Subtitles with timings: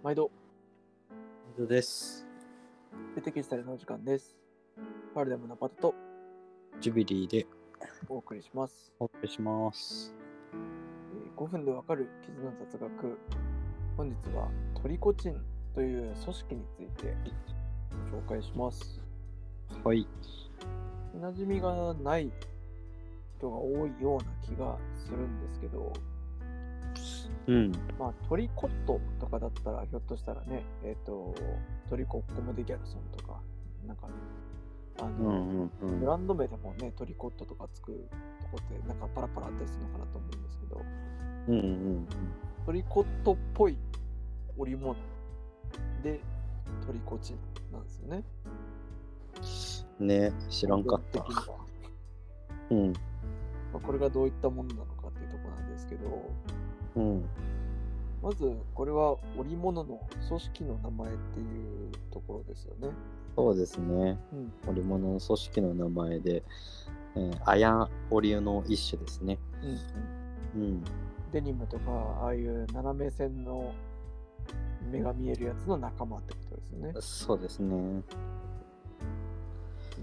[0.00, 0.30] 毎度、
[1.56, 2.24] 本当です。
[3.16, 4.36] 出てきしたりのお時間です。
[5.12, 5.94] パルデムのパトと
[6.80, 7.48] ジュビリーで
[8.08, 8.92] お送りします。
[9.00, 10.14] お送りします。
[10.52, 13.18] えー5分でわかる絆雑学。
[13.96, 14.48] 本日は
[14.80, 15.40] トリコチン
[15.74, 17.16] という組織について
[18.12, 19.00] ご紹介します。
[19.82, 20.06] はい。
[21.20, 22.30] 馴染みがない
[23.36, 25.92] 人が多いような気がするんですけど、
[27.48, 27.72] うん。
[27.98, 31.34] まあ、トリコットとかだったら、ひょっとしたらね、えっ、と、
[31.88, 33.40] トリココムデギャルソンとか、
[33.86, 34.06] なんか、
[35.00, 36.00] あうの、んうんうん。
[36.00, 40.82] ブランド名でもね、トリコットとかつくとこって、なんかパラパラあったりするのかなと思うんですけど、
[41.48, 42.08] うんうん
[42.66, 43.78] トリコットっぽい
[44.58, 44.94] 織物
[46.02, 46.20] で
[46.86, 47.38] トリコチン
[47.72, 48.22] なんですよね。
[50.00, 50.06] うん。
[50.06, 51.24] ね知らんかった
[52.70, 52.92] うん。
[53.72, 56.30] まあ、これがどういったものなのかっていうところなんですけど、
[56.98, 57.24] うん。
[58.20, 62.88] まずこれは織物の組織の名前っていうところですよね。
[63.36, 64.18] そうですね。
[64.32, 64.52] うん。
[64.66, 66.42] 織物の組織の名前で、
[67.14, 69.38] えー、アヤン織の一種ですね。
[69.62, 70.84] うんうん、うん。
[71.32, 73.72] デニムとか、ああいう斜め線の
[74.90, 76.92] 目が見えるやつの仲間ってことですよね。
[77.00, 78.02] そうですね。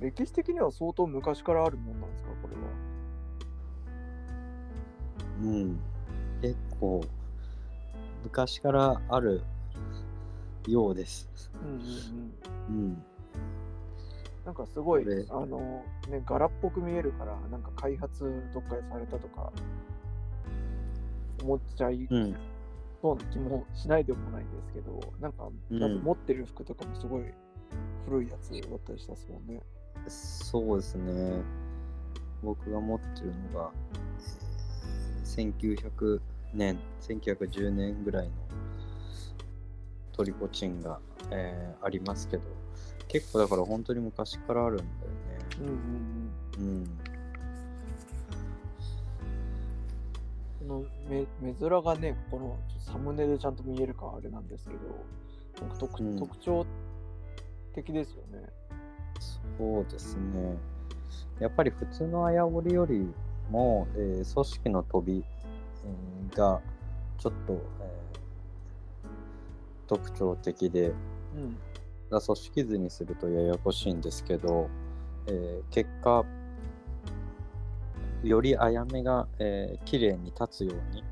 [0.00, 2.60] 歴史的には相当昔からあるもんなんですか、これは。
[5.42, 5.80] うん。
[6.44, 7.02] 結構、
[8.22, 9.40] 昔からある
[10.68, 11.50] ようです。
[11.54, 12.84] うんうんうん。
[12.84, 13.04] うん。
[14.44, 19.50] なんかすごいあの、ね、柄っぽく見えるから、なんか開発どっかでされたとか、
[21.42, 22.36] 思っちゃいうん。
[23.00, 27.24] そうな気もしないでもないんですけど、なんか、持ってる服とかもすごい
[28.04, 29.62] 古いやつだったりしたっすもんね。
[30.08, 31.40] そうですね。
[32.42, 34.04] 僕が持ってるのが、えー
[35.34, 36.20] 1900
[36.54, 38.32] 年、1910年ぐらいの
[40.12, 42.42] トリコチンが、えーありますけど、
[43.08, 44.94] 結構だから本当に昔からあるんだよね。
[45.60, 45.74] うんうん
[46.58, 46.80] うん。
[46.80, 46.86] うん。
[50.60, 54.80] この目目面がね、このサムネでちゃんと見えるかあれなんですけど、
[55.60, 56.64] なんか特,、うん特徴
[57.74, 58.48] 的ですよね。
[59.58, 60.56] そうですね。
[61.38, 63.12] やっぱり普通の綾織より
[63.50, 65.33] も、えー組織の飛び、えー
[66.34, 66.60] が
[67.18, 67.94] ちょっと、えー
[69.86, 71.58] 特徴的で、うん。
[72.10, 74.70] が組織図にするとややこしいんですけど、
[75.26, 76.24] えー結果
[78.22, 81.04] よりあやめが、えー、綺麗に立つように、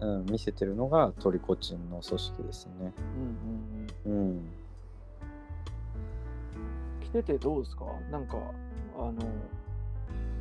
[0.00, 0.20] うん。
[0.20, 2.94] うん、見せてるのがトリコチンの組織ですね。
[4.06, 4.28] うんうんうん。
[4.28, 4.40] うん、
[7.02, 7.84] 着ててどうですか？
[8.10, 8.38] なんか、
[8.98, 9.12] あの、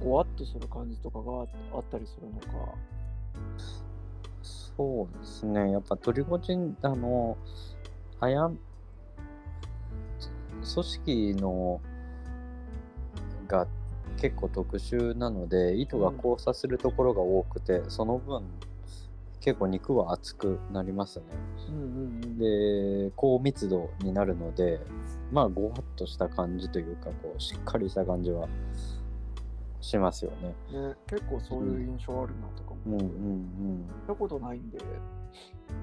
[0.02, 1.42] ごわっとする感じとかが
[1.78, 2.74] あったりするのか。
[4.42, 5.72] そうですね。
[5.72, 7.38] やっぱトリコチンあの
[8.20, 8.58] あや組
[10.64, 11.82] 織の
[13.48, 13.68] が
[14.18, 18.44] 結構特殊なので糸が交差するところが多くて、その分
[19.42, 21.26] 結構肉は厚くなりますね。
[21.70, 22.38] うんうんうん。
[22.38, 24.80] で高密度になるので
[25.32, 28.48] まあごわっとした感じというかこうしっかりした感じは
[29.82, 30.50] しますよね。
[30.72, 32.78] ね、結構そういう印象あるなとかも。
[32.86, 33.78] うんうんうん。
[33.78, 34.78] 見たことないんで、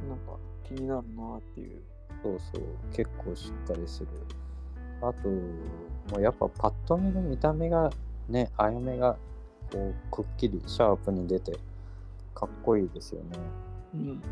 [0.08, 1.82] なんか気になるなっていう。
[2.22, 2.62] そうそう
[2.92, 4.08] 結構しっかりする。
[5.00, 7.90] あともうやっぱパッと見の見た目が
[8.28, 9.16] ねあやめが
[9.70, 11.58] こうくっきりシャープに出て
[12.34, 13.38] かっこいいですよね。
[13.94, 14.22] うん。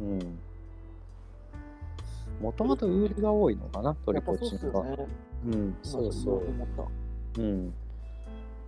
[0.00, 0.38] うん。
[2.40, 4.58] もともとウールが多いのかなトリコチンは。
[4.58, 5.06] すよね。
[5.46, 7.40] うん、そうそう。
[7.40, 7.74] うん。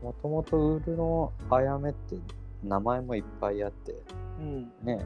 [0.05, 2.17] もともとウールのあやめって
[2.63, 3.95] 名前もいっぱいあって、
[4.39, 4.65] うん。
[4.83, 5.01] ね、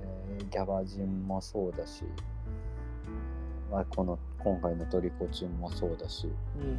[0.00, 2.04] えーギャバジンもそうだし、
[3.68, 6.62] まあ、この今回のトリコチンもそうだし、うん。
[6.62, 6.70] う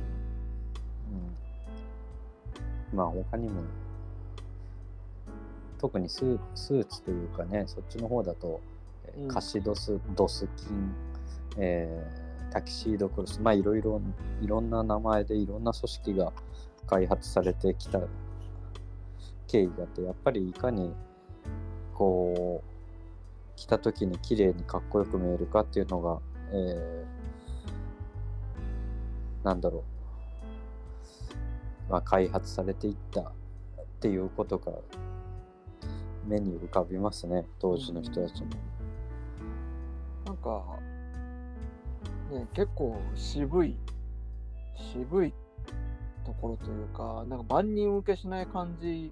[2.94, 3.62] ん、まあ他にも、
[5.78, 8.62] 特にスーツというかね、そっちの方だと、
[9.08, 10.96] えーうんカシドス、ドスキン、
[11.58, 14.00] えータキシードクロス、まあいろいろ、
[14.42, 16.32] いろんな名前でいろんな組織が
[16.88, 18.02] 開発されてきた
[19.48, 20.94] 経緯だと、やっぱりいかに、
[21.94, 22.70] こう、
[23.56, 26.20] 着た時に綺麗にかっこよく見えるかっていうのが、
[26.52, 27.16] えー
[29.46, 29.84] なんだろ
[31.88, 33.26] う、まあ、開発されていったっ
[34.02, 34.72] ていうことが
[36.28, 38.50] 目に浮かびますね、当時の人たちも。
[40.26, 40.64] なんか、
[42.32, 43.78] ね、結構渋い、
[44.76, 45.34] 渋い
[46.26, 49.12] ところというか、なんか万人受けしない感じ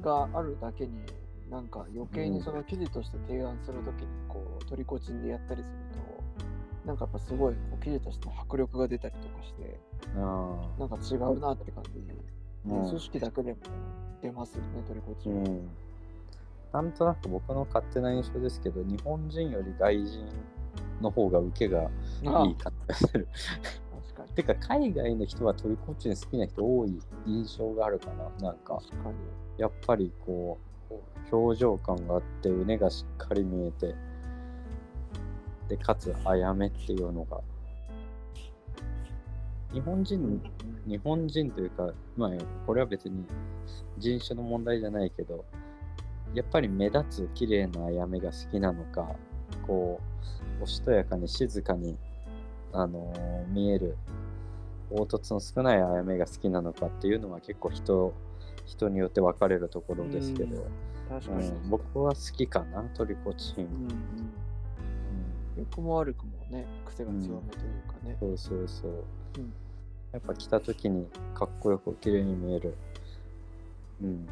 [0.00, 0.92] があるだけに、
[1.50, 9.78] なんか余計にその記事として提案するときにこうトリコチンでやったりするとなんかやっぱすごいこう記事としての迫力が出たりとかして
[10.16, 12.14] あなんか違うなって感じで、
[12.66, 12.88] うん。
[12.88, 13.58] 組織だけでも
[14.22, 15.68] 出ますよねトリコチン、うん。
[16.72, 20.26] なんとなく僕の勝手な印象ですけど、日本人より外人
[21.02, 21.90] の方が受けが
[22.24, 22.46] あ。
[22.46, 23.28] いい感じがする。
[24.34, 28.48] てか、海外の人はトリコチン好きな人多い印象があるかな。
[28.48, 28.80] なんか、
[29.58, 30.58] やっぱりこ
[30.90, 33.94] う、表情感があって、腕がしっかり見えて、
[35.68, 37.40] で、かつ、あやめっていうのが、
[39.72, 40.42] 日本人、
[40.86, 42.30] 日本人というか、まあ、
[42.66, 43.24] これは別に
[43.98, 45.44] 人種の問題じゃないけど、
[46.34, 49.14] やっぱり目立つ綺麗なあやめが好きなのか、
[49.66, 50.00] こ
[50.60, 51.96] う、おしとやかに静かに、
[52.72, 53.96] あのー見える、
[54.90, 58.14] 凹凸の少ないあやめが好きなのかっていうのは結構人、
[58.64, 60.64] 人によって分かれるところですけど、
[61.08, 63.58] 確かに、うん、僕は好きかな、トリコチン。
[63.58, 63.92] うんうん
[65.54, 67.42] 良くも悪くもね癖が強めという
[67.86, 68.90] かね、そうそうそう。
[69.38, 69.52] うん
[70.12, 72.76] やっぱ着た時にかっこよく綺麗に見える。
[74.02, 74.28] うん。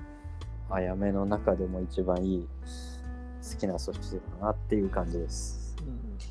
[0.69, 2.49] あやめの中でも一番いい
[3.43, 5.75] 好きな組織だなっていう感じです。
[5.81, 6.30] うん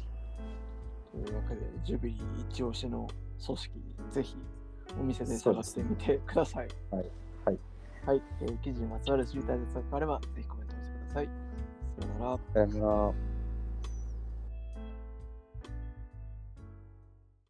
[1.12, 3.08] というわけでジュビリー一押しの
[3.46, 3.72] 組織
[4.12, 4.38] ぜひ
[5.00, 7.06] お店で探してみてくださいはい。
[7.46, 7.60] はい。
[8.06, 11.26] はい、えー記事にまつわる知りたいですがあればぜひコメントをしてください
[12.00, 13.29] さよならさよなら。